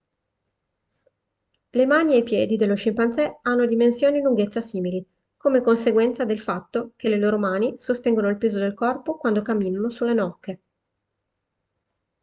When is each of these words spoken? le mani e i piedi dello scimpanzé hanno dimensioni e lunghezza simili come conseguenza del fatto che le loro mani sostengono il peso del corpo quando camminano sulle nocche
le 1.69 1.85
mani 1.85 2.13
e 2.13 2.17
i 2.17 2.23
piedi 2.23 2.55
dello 2.55 2.73
scimpanzé 2.73 3.37
hanno 3.43 3.67
dimensioni 3.67 4.17
e 4.17 4.21
lunghezza 4.21 4.59
simili 4.59 5.05
come 5.37 5.61
conseguenza 5.61 6.25
del 6.25 6.41
fatto 6.41 6.93
che 6.95 7.07
le 7.07 7.17
loro 7.19 7.37
mani 7.37 7.75
sostengono 7.77 8.27
il 8.29 8.39
peso 8.39 8.57
del 8.57 8.73
corpo 8.73 9.15
quando 9.19 9.43
camminano 9.43 9.91
sulle 9.91 10.13
nocche 10.13 10.61